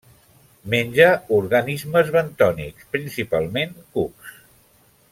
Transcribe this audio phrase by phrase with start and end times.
[0.73, 1.09] Menja
[1.41, 4.37] organismes bentònics, principalment cucs.